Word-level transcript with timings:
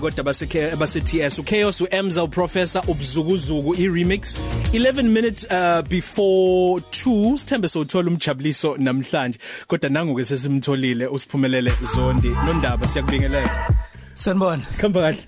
kodwa 0.00 0.24
base 0.24 0.46
base 0.78 1.00
TS 1.00 1.38
uchaos 1.38 1.80
uEmza 1.80 2.24
uprofessor 2.24 2.82
ubzukuzuku 2.88 3.74
iremix 3.74 4.36
11 4.72 5.02
minutes 5.02 5.44
uh, 5.50 5.88
before 5.88 6.82
2 7.06 7.36
sithembe 7.38 7.68
sothola 7.68 8.08
umjabuliso 8.10 8.76
namhlanje 8.78 9.38
kodwa 9.66 9.90
nangu 9.90 10.14
ke 10.16 10.24
sesimtholile 10.24 11.06
usiphumelele 11.06 11.72
zondi 11.94 12.28
nondaba 12.28 12.88
siyakubingelela 12.88 13.74
Sanibona. 14.14 14.62
khamba 14.80 15.00
kahle 15.00 15.18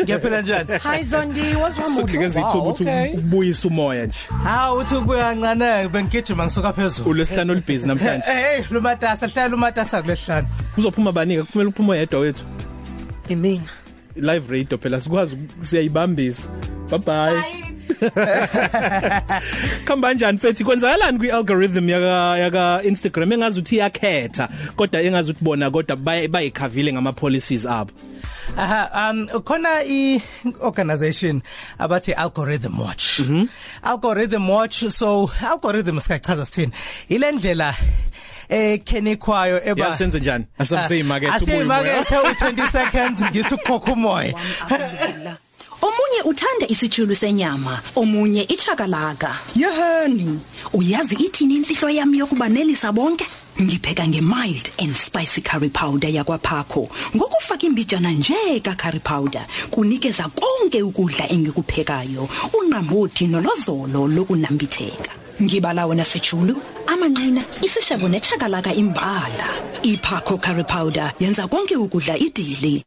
Ngiyaphila 0.00 0.42
njani? 0.42 0.68
Hi 0.82 1.04
Zondi, 1.04 1.40
what's 1.56 1.76
wrong 1.78 1.96
with 1.96 1.96
sokunikeza 1.96 2.40
you? 2.40 2.46
ithuba 2.46 2.64
ukuthi 2.70 2.82
okay. 2.82 3.14
ubuyise 3.14 3.68
umoya 3.68 4.06
nje 4.06 4.18
Ha 4.44 4.74
uthi 4.74 4.94
ubuya 4.94 5.24
kancane 5.34 5.88
bengigijima 5.88 6.44
ngisuka 6.44 6.72
phezulu. 6.72 7.10
ulesihlanu 7.10 7.52
olibhizi 7.52 7.86
namhlanje 7.86 8.24
Hey, 8.26 8.62
lumatasa 8.70 9.26
hlala 9.26 9.48
lumatasa 9.48 10.02
kulesihlanu. 10.02 10.48
uzophuma 10.76 11.12
banika 11.12 11.42
kuphumela 11.44 11.70
uphuma 11.70 11.96
yedwa 11.96 12.20
wethu 12.20 12.44
Imina. 13.28 13.64
Live 14.20 14.50
radio 14.50 14.78
phela 14.78 15.00
sikwazi 15.00 15.36
siyayibambisa 15.60 16.48
bye 16.90 16.98
bye 16.98 17.70
Khamba 19.84 20.08
kanjani 20.08 20.38
fethi 20.38 20.64
kwenzakalani 20.64 21.18
kwialgorithm 21.18 21.88
yaka 21.88 22.38
yaka 22.38 22.82
Instagram 22.82 23.32
engazi 23.32 23.60
ukuthi 23.60 23.76
iyakhetha 23.76 24.48
kodwa 24.76 25.02
engazi 25.02 25.30
ukuthi 25.30 25.44
bona 25.44 25.70
kodwa 25.70 25.96
bayikhavile 26.28 26.92
ngama 26.92 27.12
policies 27.12 27.66
abo 27.66 27.92
Aha, 28.56 29.10
um 29.10 29.26
khona 29.26 29.82
i 29.84 30.20
organization 30.60 31.42
abathi 31.78 32.12
Algorithm 32.12 32.80
Watch. 32.80 33.20
Mm 33.20 33.26
-hmm. 33.26 33.48
Algorithm 33.82 34.50
Watch 34.50 34.84
so 34.88 35.30
algorithm 35.50 36.00
sikachaza 36.00 36.44
sithini? 36.44 36.72
Ilendlela 37.08 37.74
eh 38.50 38.80
kenikwayo 38.84 39.60
eba 39.64 39.86
yasenze 39.86 40.20
njani 40.20 40.44
asamseyimakethe 40.58 41.34
Asiyimakethe 41.36 42.14
u20 42.16 42.72
seconds 42.72 43.20
ngithi 43.22 43.54
ukhokha 43.54 43.92
umoya. 43.92 44.34
Omunye 45.82 46.20
uthanda 46.24 46.66
isijulu 46.68 47.14
senyama, 47.14 47.80
omunye 47.96 48.42
ichakalaka. 48.42 49.34
Yehani, 49.56 50.40
uyazi 50.72 51.14
ithini 51.14 51.54
insihlo 51.56 51.90
yami 51.90 52.18
yokuba 52.18 52.48
nelisa 52.48 52.92
bonke? 52.92 53.26
Ngipheka 53.60 54.08
ngemild 54.08 54.70
and 54.78 54.94
spicy 54.94 55.40
curry 55.40 55.68
powder 55.70 56.08
yakwa 56.10 56.38
Phakho. 56.38 56.88
Ngokufaka 57.16 57.66
imbijana 57.66 58.10
nje 58.10 58.60
ka 58.62 58.74
curry 58.74 59.00
powder, 59.00 59.46
kunikeza 59.70 60.28
konke 60.28 60.82
ukudla 60.82 61.28
engikuphekayo, 61.32 62.28
unqamuthi 62.52 63.26
nolozolo 63.26 64.06
lokunambitheka. 64.08 65.19
Ngibala 65.42 65.86
wona 65.86 66.04
sijulu, 66.04 66.56
amanqina, 66.86 67.42
isishebo 67.62 68.08
nechakalaka 68.08 68.74
imbala. 68.74 69.48
iPhakho 69.82 70.38
curry 70.38 70.64
powder 70.64 71.12
yenza 71.18 71.48
konke 71.48 71.76
ukudla 71.76 72.18
idili. 72.18 72.84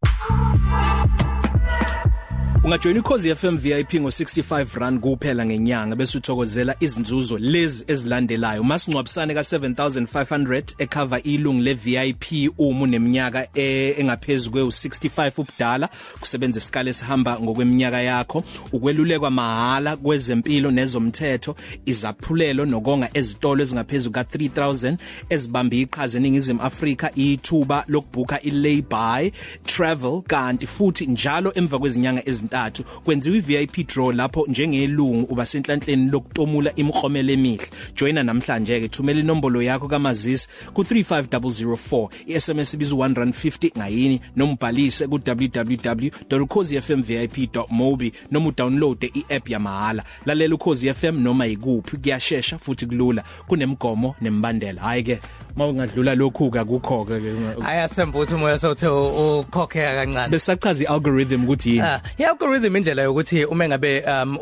Ungajoin 2.65 2.97
ikhozi 2.97 3.35
FM 3.35 3.57
VIP 3.57 3.93
ngo65 3.93 4.79
rand 4.79 4.99
kuphela 4.99 5.45
ngenyanga 5.45 5.95
bese 5.95 6.17
uthokozela 6.17 6.75
izinzuzo 6.79 7.37
lezi 7.37 7.83
ezilandelayo. 7.87 8.63
Masingcwabisane 8.63 9.33
ka7500 9.33 10.63
ecover 10.77 11.21
ilungu 11.23 11.61
leVIP 11.61 12.51
uma 12.57 12.81
uneminyaka 12.81 13.47
e- 13.55 13.95
engaphezulu 13.99 14.67
kwe65 14.67 15.31
ubudala 15.37 15.89
kusebenza 16.19 16.59
isikale 16.59 16.89
esihamba 16.89 17.39
ngokweminyaka 17.39 18.01
yakho. 18.01 18.43
Ukwelulekwa 18.73 19.31
mahala 19.31 19.97
kwezempilo 19.97 20.71
nezomthetho, 20.71 21.55
izaphulelo 21.85 22.65
nokonga 22.65 23.09
ezitolo 23.13 23.61
ezingaphezulu 23.63 24.15
ka3000 24.15 24.97
ezibambe 25.29 25.79
iqhaza 25.81 26.17
eningizimu 26.17 26.61
Afrika 26.61 27.11
ithuba 27.15 27.85
lokubhuka 27.87 28.41
ilayby 28.41 29.31
travel 29.65 30.21
kanti 30.27 30.67
futhi 30.67 31.05
njalo 31.05 31.51
emva 31.55 31.79
kwezinyanga 31.79 32.21
ezintathu 32.25 32.52
kwenziwa 33.03 33.37
iVIP 33.37 33.87
draw 33.87 34.11
lapho 34.11 34.45
njengelungu 34.47 35.33
uba 35.33 35.45
senhlanhleni 35.45 36.11
lokutomula 36.11 36.75
imikromelo 36.75 37.33
emihle. 37.33 37.67
Joina 37.95 38.23
namhlanje 38.23 38.79
ke 38.79 38.87
thumela 38.89 39.19
inombolo 39.19 39.61
yakho 39.61 39.87
kamazisi 39.87 40.47
ku 40.73 40.81
35004 40.81 42.07
iSMS 42.27 42.73
ibiza 42.73 42.95
150 42.95 43.71
ngayini 43.77 44.21
noma 44.35 44.53
ubhalise 44.53 45.07
ku 45.07 45.19
www.ukhozifmvip.mobi 45.27 48.13
noma 48.31 48.47
udownload 48.47 49.03
iApp 49.03 49.49
yamahala 49.49 50.03
lalela 50.25 50.55
ukhozi 50.55 50.93
FM 50.93 51.19
noma 51.19 51.47
ikuphi 51.47 51.97
kuyashesha 51.97 52.57
futhi 52.57 52.85
kulula 52.85 53.23
kunemigomo 53.47 54.15
nembandela. 54.21 54.81
Hayi 54.81 55.03
ke 55.03 55.19
mawungadlula 55.55 56.15
lokhu 56.15 56.49
ka 56.51 56.65
kukho 56.65 57.05
ke 57.05 57.13
Ayasemba 57.65 58.19
ukuthi 58.19 58.33
umoya 58.35 58.57
sewuthe 58.57 58.87
ukhokheka 58.87 59.95
kancane. 59.95 60.29
besachaza 60.31 60.83
ialgorithm 60.83 61.43
ukuthi 61.43 61.69
yini? 61.69 61.87
I-algorithm 62.43 62.75
indlela 62.75 63.01
yokuthi 63.01 63.45
uma 63.45 63.67
ngabe 63.67 64.03
um 64.05 64.37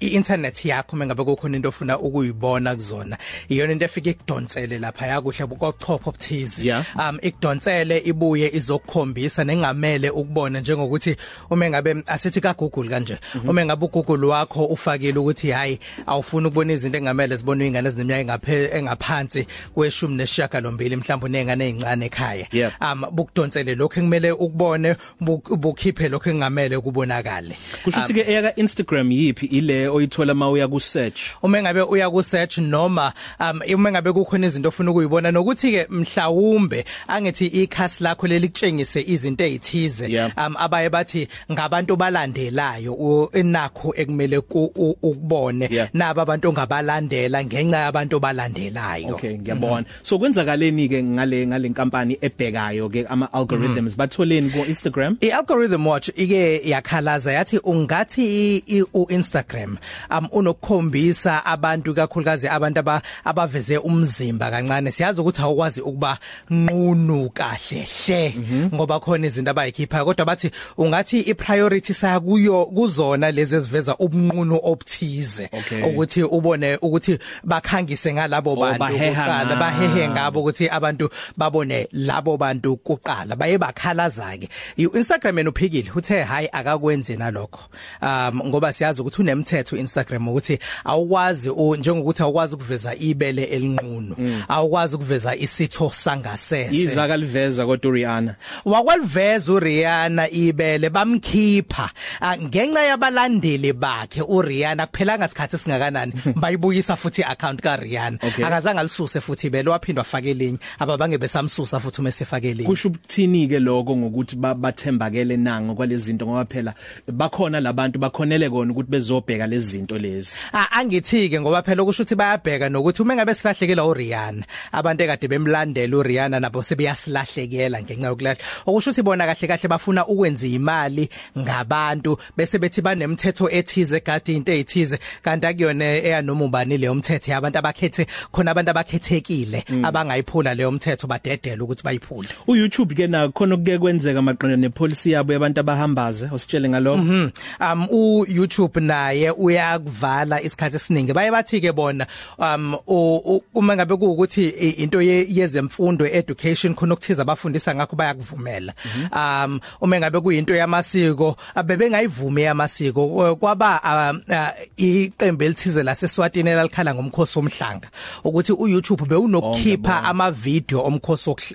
i-internet 0.00 0.64
yakho 0.64 0.96
uma 0.96 1.06
ngabe 1.06 1.24
kukhona 1.24 1.56
into 1.56 1.68
ofuna 1.68 1.98
ukuyibona 1.98 2.74
kuzona 2.76 3.18
iyona 3.48 3.72
into 3.72 3.84
efika 3.84 4.10
ikudonsele 4.10 4.78
lapha 4.78 5.06
yakuhle 5.06 5.46
kochopho 5.46 6.10
obuthize. 6.10 6.62
Um 6.94 7.18
ikudonsele 7.22 7.98
ibuye 7.98 8.50
izokukhombisa 8.54 9.44
nengamele 9.44 10.10
ukubona 10.10 10.60
njengokuthi 10.60 11.16
uma 11.50 11.70
ngabe 11.70 12.02
asithi 12.06 12.40
ka 12.40 12.54
Google 12.54 12.88
kanje 12.88 13.18
uma 13.48 13.64
ngabe 13.66 13.84
uGoogle 13.86 14.26
wakho 14.26 14.64
ufakile 14.64 15.18
ukuthi 15.18 15.50
hayi 15.50 15.78
awufuni 16.06 16.46
ukubona 16.46 16.72
izinto 16.72 16.98
engamele 16.98 17.36
zibone 17.36 17.66
ingane 17.66 17.88
ezineminyaka 17.88 18.52
engaphansi 18.52 19.46
kweshumi 19.74 20.14
nesishiyagalombili 20.16 20.96
mhlawumbe 20.96 21.28
nezingane 21.28 21.68
ezincane 21.68 22.06
ekhaya. 22.06 22.46
Um 22.80 23.04
bukudonsele 23.10 23.74
lokho 23.74 24.00
ekumele 24.00 24.32
ukubone 24.32 24.96
buk- 25.20 25.56
bukhiphe 25.56 26.08
lokho 26.08 26.30
engamele 26.30 26.75
kubonakale. 26.80 27.56
Kusho 27.84 28.00
ukuthi 28.00 28.14
ke 28.14 28.20
eyaka 28.30 28.54
Instagram 28.56 29.12
yipi 29.12 29.46
ile 29.46 29.88
oyithola 29.88 30.34
mawuya 30.34 30.68
ku 30.68 30.80
search 30.80 31.20
uma 31.42 31.62
ngabe 31.62 31.82
uya 31.82 32.10
ku 32.10 32.22
search 32.22 32.58
noma 32.58 33.12
um 33.40 33.60
uma 33.74 33.90
ngabe 33.92 34.12
kukhona 34.12 34.46
izinto 34.46 34.68
ofuna 34.68 34.90
ukuyibona 34.90 35.30
nokuthi 35.32 35.70
ke 35.72 35.86
mhlawumbe 35.90 36.84
angithi 37.08 37.46
ikhasi 37.46 38.02
lakho 38.04 38.26
lelikutshengise 38.26 39.00
izinto 39.06 39.44
ezithize 39.44 40.06
Yeah. 40.08 40.30
um 40.38 40.56
abaye 40.56 40.88
bathi 40.90 41.28
ngabantu 41.52 41.96
balandelayo 41.96 42.92
u- 42.94 43.28
enakho 43.32 43.94
ekumele 43.96 44.40
ku- 44.40 44.72
u- 44.74 44.96
ukubone 45.02 45.68
Yeah. 45.70 45.88
naba 45.94 46.22
abantu 46.22 46.48
ongabalandela 46.48 47.44
ngenxa 47.44 47.76
yabantu 47.76 48.20
balandelayo 48.20 49.14
okay 49.14 49.38
ngiyabona. 49.38 49.84
So 50.02 50.18
kwenzakaleni 50.18 50.88
ke 50.88 51.02
ngale 51.02 51.46
ngale 51.46 51.68
nkampani 51.68 52.18
ebhekayo 52.20 52.88
ke 52.88 53.06
ama 53.08 53.28
algorithms 53.32 53.96
batholeni 53.96 54.50
ku 54.50 54.58
Instagram 54.68 55.16
I-algorithm 55.20 55.86
watch 55.86 56.08
ike 56.16 56.60
yakhalaza 56.70 57.32
yathi 57.32 57.58
ungathi 57.64 58.22
i- 58.56 58.62
i- 58.78 58.84
u-Instagram 58.94 59.76
um 60.10 60.28
unokukhombisa 60.32 61.44
abantu 61.44 61.94
kakhulukazi 61.94 62.48
abantu 62.48 62.80
aba 62.80 63.02
abaveze 63.24 63.78
umzimba 63.78 64.50
kancane. 64.50 64.90
Siyazi 64.92 65.20
ukuthi 65.20 65.42
awukwazi 65.42 65.80
ukuba 65.80 66.18
nqunu 66.50 67.30
kahle 67.30 67.86
hle 68.06 68.34
ngoba 68.74 69.00
khona 69.00 69.26
izinto 69.26 69.50
abayikhipha. 69.50 70.04
Kodwa 70.04 70.24
bathi 70.26 70.50
ungathi 70.78 71.20
i-priority 71.20 71.94
sakuyo 71.94 72.66
kuzona 72.66 73.30
lezi 73.30 73.56
eziveza 73.56 73.96
ubunqunu 73.98 74.60
obuthize. 74.62 75.48
Okay. 75.52 75.82
ukuthi 75.82 76.22
ubone 76.22 76.76
ukuthi 76.76 77.18
bakhangise 77.44 78.12
ngalabo 78.14 78.52
Oh, 78.52 78.56
bantu 78.56 78.78
baheha 78.78 79.22
kuqala 79.24 79.44
ngabo. 79.46 79.60
bahehe 79.60 80.08
ngabo 80.08 80.40
ukuthi 80.40 80.68
abantu 80.68 81.10
babone 81.36 81.88
labo 81.92 82.36
bantu 82.36 82.76
kuqala. 82.76 83.36
Baye 83.36 83.58
bakhalaza 83.58 84.36
ke 84.38 84.48
uInstagram 84.86 85.38
yena 85.38 85.50
uphikile 85.50 85.90
uthe 85.96 86.22
hayi 86.22 86.48
akakwenzi 86.56 87.16
nalokho. 87.16 87.60
Um 88.02 88.42
ngoba 88.48 88.72
siyazi 88.72 89.00
ukuthi 89.00 89.20
unemthetho 89.22 89.76
uInstagram 89.76 90.28
ukuthi 90.28 90.58
awukwazi 90.84 91.50
u- 91.50 91.76
njengokuthi 91.76 92.22
awukwazi 92.22 92.54
ukuveza 92.54 92.94
ibele 92.94 93.44
elinqunu 93.44 94.16
awukwazi 94.48 94.96
ukuveza 94.96 95.36
isitho 95.36 95.90
sangasese. 95.90 96.76
Iza 96.76 97.08
kaliveza 97.08 97.66
kodwa 97.66 97.92
Rihanna 97.92 98.34
wakwaliveza 98.64 99.52
uRihanna 99.52 100.30
ibele 100.30 100.90
bamkhipha. 100.90 101.90
Ah, 102.20 102.36
ngenxa 102.38 102.82
yabalandeli 102.82 103.72
bakhe 103.72 104.22
uRihanna 104.22 104.86
kuphelanga 104.86 105.24
isikhathi 105.26 105.58
singakanani 105.58 106.12
bayibuyisa 106.40 106.96
futhi 106.96 107.20
iaccount 107.22 107.60
kaRihanna. 107.60 108.18
Okay. 108.22 108.44
akazange 108.44 108.80
alisuse 108.80 109.20
futhi 109.20 109.46
ibele 109.46 109.70
waphindwa 109.70 110.00
afake 110.02 110.30
elinye. 110.30 110.58
Ababange 110.78 111.18
besamsusa 111.18 111.80
futhi 111.80 112.00
uma 112.00 112.10
sefake 112.12 112.50
elinye. 112.50 112.66
Kusho 112.68 112.88
ukuthini 112.88 113.48
ke 113.48 113.58
lokho 113.60 113.96
ngokuthi 113.96 114.36
ba- 114.36 114.54
bathembakele 114.54 115.36
nango 115.36 115.74
kwalezi 115.74 116.04
zinto 116.04 116.26
ngoba 116.26 116.44
phela 116.46 116.74
bakhona 117.12 117.60
labantu 117.60 117.98
bakhonele 117.98 118.50
kona 118.50 118.72
ukuthi 118.72 118.90
bezobheka 118.90 119.46
lezi 119.46 119.70
zinto 119.70 119.98
lezi. 119.98 120.36
Ah, 120.52 120.68
angithike 120.78 121.40
ngoba 121.40 121.62
phela 121.62 121.82
okusho 121.82 122.02
ukuthi 122.02 122.14
bayabheka 122.14 122.68
nokuthi 122.68 123.02
uma 123.02 123.14
ngabe 123.14 123.34
silahlekela 123.34 123.84
uRihanna 123.84 124.44
abantu 124.72 125.02
ekade 125.04 125.28
bemlandela 125.28 125.96
uRihanna 125.96 126.40
nabo 126.40 126.62
sebeyasilahlekela 126.62 127.82
ngenxa 127.82 128.06
yokulahla. 128.06 128.42
Okusho 128.66 128.90
ukuthi 128.90 129.02
bona 129.02 129.26
kahle 129.26 129.48
kahle 129.48 129.68
bafuna 129.68 130.06
ukwenza 130.06 130.46
imali 130.46 131.08
ngabantu 131.38 132.18
bese 132.36 132.58
bethi 132.58 132.82
banemthetho 132.82 133.50
ethize 133.50 133.96
egadi 133.96 134.34
into 134.34 134.52
ezithize 134.52 134.98
kanti 135.22 135.46
akuyona 135.46 135.84
eya 135.84 136.22
noma 136.22 136.44
ubani 136.44 136.78
leyo 136.78 136.94
mthetho 136.94 137.30
yabantu 137.30 137.58
abakhethe 137.58 138.06
khona 138.32 138.50
abantu 138.50 138.70
abakhethekile 138.70 139.64
abangayiphula 139.82 140.54
leyo 140.54 140.72
mthetho 140.72 141.06
badedela 141.06 141.64
ukuthi 141.64 141.82
bayiphule. 141.84 142.28
uYouTube 142.46 142.94
ke 142.94 143.06
na 143.06 143.28
khona 143.28 143.54
okuke 143.54 143.78
kwenzeka 143.78 144.22
maqondana 144.22 144.56
nepolicy 144.56 145.10
yabo 145.10 145.32
yabantu 145.32 145.60
abahambaze. 145.60 146.26
Ositshele 146.36 146.68
ngalokho 146.68 147.02
Mhm. 147.02 147.30
Um 147.60 147.86
u 147.90 148.24
YouTube 148.28 148.80
naye 148.80 149.30
uyakuvala 149.30 150.42
isikhathi 150.42 150.76
esiningi. 150.76 151.12
Baye 151.12 151.30
bathi 151.30 151.60
ke 151.60 151.72
bona 151.72 152.06
um 152.38 152.74
u- 152.86 153.22
u- 153.36 153.42
uma 153.54 153.76
ngabe 153.76 153.96
kuukuthi 153.96 154.48
into 154.78 155.00
ye- 155.02 155.26
yezemfundo 155.28 156.06
education 156.06 156.74
khona 156.74 156.94
ukuthiza 156.94 157.22
abafundisa 157.22 157.74
ngakho 157.74 157.96
bayakuvumela. 157.96 158.72
Um 159.12 159.60
uma 159.80 159.98
ngabe 160.00 160.20
kuyinto 160.20 160.54
yamasiko 160.54 161.36
abebengayivumi 161.54 162.42
yamasiko 162.42 163.36
kwaba 163.36 163.80
um, 163.84 164.22
uh, 164.28 164.50
iqembu 164.76 165.44
elithize 165.44 165.82
laseSwatini 165.82 166.50
elalkhala 166.50 166.94
ngomkhosi 166.94 167.38
omhlanga 167.38 167.88
ukuthi 168.24 168.52
uYouTube 168.52 169.04
bewunokukhipha 169.08 170.02
ama 170.04 170.30
video 170.30 170.82
omkhosi 170.84 171.54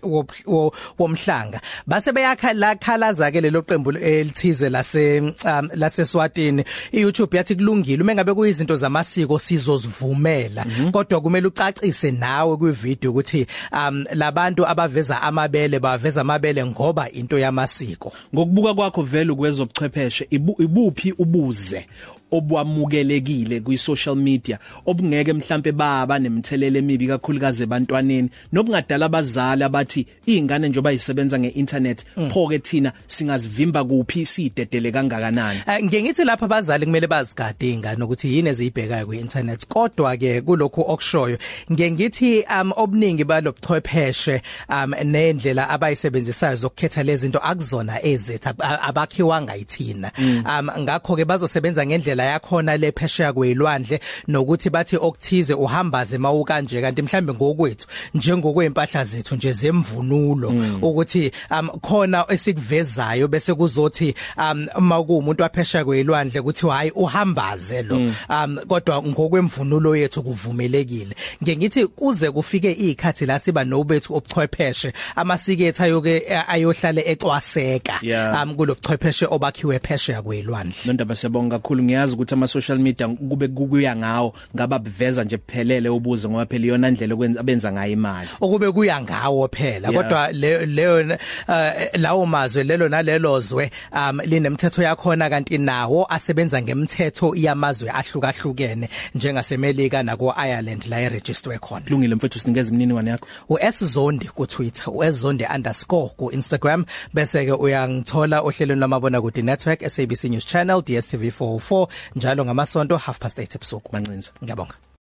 womhlanga. 1.00 1.60
Base 1.88 2.12
beyakhalaza 2.12 3.32
ke 3.32 3.42
lelo 3.42 3.62
qembu 3.62 3.92
elithize 3.92 4.61
lase 4.70 5.20
um, 5.20 5.34
laseSwatini 5.76 6.64
iYouTube 6.92 7.38
yathi 7.38 7.56
kulungile 7.56 8.04
uma 8.04 8.16
ngabe 8.16 8.34
kuyizinto 8.34 8.76
zamasiko 8.76 9.40
sizozivumela. 9.40 10.66
Kodwa 10.92 11.22
kumele 11.22 11.48
ucacise 11.48 12.12
nawe 12.12 12.58
kwivideo 12.58 13.12
ukuthi 13.12 13.48
um 13.74 14.06
labantu 14.14 14.68
abaveza 14.68 15.22
amabele 15.22 15.80
baveza 15.80 16.22
amabele 16.22 16.66
ngoba 16.66 17.10
into 17.12 17.40
yamasiko. 17.40 18.14
Ngokubuka 18.36 18.74
kwakho 18.74 19.02
vele 19.04 19.34
kwezobuchwepheshe 19.36 20.28
ibu- 20.32 20.62
ibuphi 20.64 21.12
ubuze 21.18 21.88
obwamukelekile 22.32 23.60
kwi 23.60 23.78
social 23.78 24.16
media 24.16 24.60
obungeke 24.86 25.34
mhlambe 25.34 25.72
baba 25.72 26.20
nemthelele 26.20 26.80
emibi 26.80 27.08
kakhulukazi 27.08 27.64
ebantwaneni 27.64 28.30
nobungadala 28.54 29.06
abazali 29.06 29.64
abathi 29.64 30.06
izingane 30.26 30.70
njoba 30.70 30.92
zisebenza 30.94 31.40
ngeinternet 31.40 32.06
pho 32.34 32.48
ke 32.48 32.60
thina 32.60 32.92
singazivimba 33.08 33.84
kuphi 33.84 34.26
sidedele 34.26 34.92
kangakanani? 34.92 35.60
Eh, 35.68 35.84
Ngiye 35.84 36.04
ngithi 36.04 36.24
lapha 36.24 36.46
abazali 36.46 36.86
kumele 36.86 37.08
bazigade 37.08 37.68
izingane 37.68 38.04
ukuthi 38.04 38.36
yini 38.36 38.50
ezibhekayo 38.50 39.06
kwi-internet 39.06 39.68
kodwa 39.68 40.18
ke 40.18 40.42
kulokhu 40.42 40.82
okushoyo 40.88 41.38
ngiye 41.72 41.92
ngithi 41.92 42.46
um 42.62 42.72
obuningi 42.76 43.24
balobuchwepheshe 43.24 44.42
um 44.70 44.94
nendlela 45.04 45.70
abayisebenzisayo 45.70 46.56
zokukhetha 46.56 47.04
lezi 47.04 47.22
zinto 47.22 47.40
akuzona 47.40 48.04
ezethu 48.06 48.50
ab- 48.50 48.80
abakhiwanga 48.82 49.56
yithina. 49.56 50.12
Um 50.46 50.70
ngakho 50.80 51.16
ke 51.16 51.26
bazosebenza 51.26 51.86
ngendlela 51.86 52.21
yakhona 52.24 52.78
lephesheya 52.78 53.34
kwelwandle 53.34 54.00
nokuthi 54.28 54.70
bathi 54.70 54.96
okuthize 54.96 55.54
uhambaze 55.54 56.18
mawukanje 56.18 56.82
kanti 56.82 57.02
mhlambe 57.02 57.34
ngokwethu 57.34 57.88
njengokwempahla 58.14 59.06
zethu 59.06 59.36
nje 59.36 59.54
zemvunulo 59.54 60.54
ukuthi 60.82 61.32
um 61.52 61.70
khona 61.70 62.26
esikuvezayo 62.30 63.28
bese 63.28 63.54
kuzothi 63.54 64.16
um 64.38 64.68
makuumuntu 64.80 65.44
waphesha 65.44 65.86
kwelwandle 65.86 66.40
ukuthi 66.40 66.68
hayi 66.68 66.92
uhambaze 66.92 67.82
lo. 67.82 67.96
Um 68.30 68.58
kodwa 68.68 69.04
ngokwemvunulo 69.04 69.96
yethu 69.96 70.24
kuvumelekile. 70.24 71.16
Ngiye 71.44 71.58
ngithi 71.58 71.88
kuze 71.88 72.32
kufike 72.32 72.72
izikhathi 72.72 73.26
la 73.26 73.40
siba 73.40 73.64
nobethu 73.64 74.16
obuchwepheshe 74.16 74.94
amasikethu 75.16 75.84
ayoke 75.84 76.24
ayohlale 76.48 77.04
ecwaseka 77.06 78.00
Yeah. 78.02 78.44
um 78.44 78.56
kulobuchwepheshe 78.56 79.26
obakhiwe 79.26 79.80
phesheya 79.80 80.22
kwelwandle 80.22 80.76
Nondaba 80.86 81.16
siyabonga 81.16 81.60
kakhulu. 81.60 81.84
Ngiyazi 81.84 82.11
ukuthi 82.16 82.34
ama 82.34 82.48
social 82.48 82.80
media 82.80 83.08
kube 83.08 83.48
kukuya 83.48 83.96
ngawo 83.96 84.34
ngaba 84.56 84.80
beveza 84.80 85.24
nje 85.24 85.38
kuphelele 85.38 85.90
ubuze 85.90 86.30
ngoba 86.30 86.46
phela 86.46 86.66
iyona 86.66 86.92
ndlela 86.92 87.14
okwenza 87.14 87.40
abenza 87.40 87.72
ngayo 87.72 87.92
imali. 87.94 88.28
Okube 88.42 88.72
kuya 88.72 89.02
ngawo 89.02 89.48
phela 89.48 89.90
Yeah. 89.92 90.04
kodwa 90.04 90.32
le- 90.32 90.66
leyo 90.66 91.18
uh, 91.48 92.00
lawo 92.00 92.26
mazwe 92.26 92.64
lelo 92.64 92.90
nalelo 92.90 93.40
zwe 93.40 93.72
um 93.94 94.20
linemthetho 94.26 94.84
yakhona 94.84 95.30
kanti 95.30 95.58
nawo 95.58 96.06
asebenza 96.10 96.62
ngemthetho 96.62 97.34
yamazwe 97.36 97.90
ahlukahlukene 97.90 98.90
njengasemelika 99.16 100.04
nako 100.04 100.34
Ireland 100.38 100.86
la 100.90 101.02
iregister 101.02 101.60
khona. 101.60 101.82
Kulungile 101.86 102.16
mfethu 102.16 102.40
sinikeza 102.40 102.70
imininingwane 102.70 103.10
yakho. 103.10 103.28
uS 103.50 103.84
Zondi 103.84 104.26
ku 104.28 104.46
Twitter 104.48 104.94
uS 104.94 105.16
Zondi 105.16 105.46
underscore 105.56 106.10
ku 106.18 106.32
Instagram 106.32 106.86
bese 107.14 107.46
ke 107.46 107.52
uyangithola 107.52 108.42
ohlelweni 108.42 108.82
lamabona 108.82 109.22
kude 109.22 109.42
network 109.42 109.82
SABC 109.90 110.24
News 110.24 110.46
Channel 110.46 110.82
DStv 110.82 111.24
404 111.42 111.88
njalo 112.16 112.46
ngamasonto 112.46 112.98
half 112.98 113.20
past 113.20 113.38
8 113.38 113.56
ebusuku 113.56 113.90
mancinza. 113.94 114.32
Ngiyabonga. 114.44 114.76